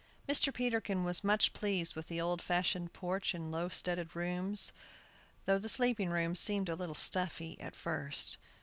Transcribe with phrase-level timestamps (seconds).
[0.27, 0.51] Mrs.
[0.55, 4.73] Peterkin was much pleased with the old fashioned porch and low studded rooms,
[5.45, 8.37] though the sleeping rooms seemed a little stuffy at first.